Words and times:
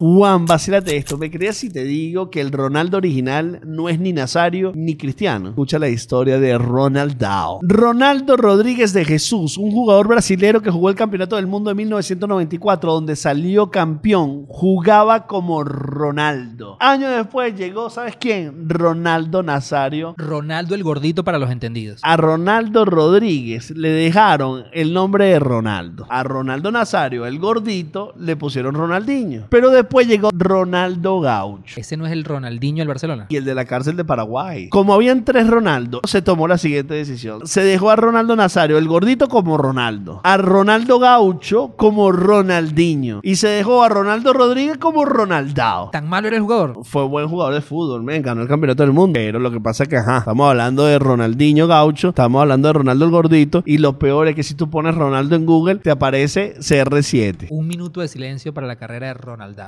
Juan, 0.00 0.46
vacílate 0.46 0.96
esto. 0.96 1.18
¿Me 1.18 1.28
crees 1.28 1.56
si 1.56 1.70
te 1.70 1.82
digo 1.82 2.30
que 2.30 2.40
el 2.40 2.52
Ronaldo 2.52 2.98
original 2.98 3.60
no 3.66 3.88
es 3.88 3.98
ni 3.98 4.12
Nazario 4.12 4.70
ni 4.72 4.96
Cristiano? 4.96 5.48
Escucha 5.48 5.80
la 5.80 5.88
historia 5.88 6.38
de 6.38 6.56
Ronaldo. 6.56 7.58
Ronaldo 7.62 8.36
Rodríguez 8.36 8.92
de 8.92 9.04
Jesús, 9.04 9.58
un 9.58 9.72
jugador 9.72 10.06
brasilero 10.06 10.62
que 10.62 10.70
jugó 10.70 10.88
el 10.88 10.94
Campeonato 10.94 11.34
del 11.34 11.48
Mundo 11.48 11.70
de 11.70 11.74
1994, 11.74 12.92
donde 12.92 13.16
salió 13.16 13.72
campeón, 13.72 14.46
jugaba 14.46 15.26
como 15.26 15.64
Ronaldo. 15.64 16.76
Años 16.78 17.10
después 17.16 17.56
llegó, 17.56 17.90
¿sabes 17.90 18.14
quién? 18.20 18.68
Ronaldo 18.68 19.42
Nazario. 19.42 20.14
Ronaldo 20.16 20.76
el 20.76 20.84
gordito 20.84 21.24
para 21.24 21.40
los 21.40 21.50
entendidos. 21.50 22.02
A 22.04 22.16
Ronaldo 22.16 22.84
Rodríguez 22.84 23.72
le 23.72 23.88
dejaron 23.88 24.66
el 24.72 24.92
nombre 24.92 25.24
de 25.24 25.40
Ronaldo. 25.40 26.06
A 26.08 26.22
Ronaldo 26.22 26.70
Nazario, 26.70 27.26
el 27.26 27.40
gordito, 27.40 28.14
le 28.16 28.36
pusieron 28.36 28.76
Ronaldinho. 28.76 29.46
Pero 29.50 29.70
después 29.70 29.87
llegó 30.06 30.30
Ronaldo 30.32 31.20
Gaucho. 31.20 31.80
Ese 31.80 31.96
no 31.96 32.06
es 32.06 32.12
el 32.12 32.24
Ronaldinho 32.24 32.80
del 32.80 32.88
Barcelona. 32.88 33.26
Y 33.28 33.36
el 33.36 33.44
de 33.44 33.54
la 33.54 33.64
cárcel 33.64 33.96
de 33.96 34.04
Paraguay. 34.04 34.68
Como 34.68 34.94
habían 34.94 35.24
tres 35.24 35.48
Ronaldo, 35.48 36.00
se 36.04 36.22
tomó 36.22 36.48
la 36.48 36.58
siguiente 36.58 36.94
decisión. 36.94 37.46
Se 37.46 37.62
dejó 37.62 37.90
a 37.90 37.96
Ronaldo 37.96 38.36
Nazario, 38.36 38.78
el 38.78 38.88
gordito, 38.88 39.28
como 39.28 39.58
Ronaldo. 39.58 40.20
A 40.24 40.36
Ronaldo 40.36 40.98
Gaucho 40.98 41.72
como 41.76 42.12
Ronaldinho. 42.12 43.20
Y 43.22 43.36
se 43.36 43.48
dejó 43.48 43.82
a 43.82 43.88
Ronaldo 43.88 44.32
Rodríguez 44.32 44.78
como 44.78 45.04
Ronaldao. 45.04 45.90
¿Tan 45.90 46.08
malo 46.08 46.28
era 46.28 46.36
el 46.36 46.42
jugador? 46.42 46.84
Fue 46.84 47.04
buen 47.04 47.28
jugador 47.28 47.54
de 47.54 47.60
fútbol, 47.60 48.02
me 48.02 48.20
ganó 48.20 48.42
el 48.42 48.48
campeonato 48.48 48.82
del 48.82 48.92
mundo. 48.92 49.18
Pero 49.18 49.38
lo 49.38 49.50
que 49.50 49.60
pasa 49.60 49.84
es 49.84 49.88
que, 49.88 49.96
ajá, 49.96 50.18
estamos 50.18 50.48
hablando 50.48 50.84
de 50.84 50.98
Ronaldinho 50.98 51.66
Gaucho, 51.66 52.10
estamos 52.10 52.40
hablando 52.40 52.68
de 52.68 52.74
Ronaldo 52.74 53.04
el 53.04 53.10
gordito. 53.10 53.62
Y 53.66 53.78
lo 53.78 53.98
peor 53.98 54.28
es 54.28 54.34
que 54.34 54.42
si 54.42 54.54
tú 54.54 54.70
pones 54.70 54.94
Ronaldo 54.94 55.36
en 55.36 55.46
Google, 55.46 55.76
te 55.76 55.90
aparece 55.90 56.54
CR7. 56.58 57.48
Un 57.50 57.66
minuto 57.66 58.00
de 58.00 58.08
silencio 58.08 58.54
para 58.54 58.66
la 58.66 58.76
carrera 58.76 59.08
de 59.08 59.14
Ronaldo. 59.14 59.58